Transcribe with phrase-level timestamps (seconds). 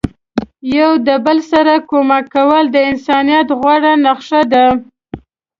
[0.77, 4.65] یو د بل سره کومک کول د انسانیت غوره نخښه ده.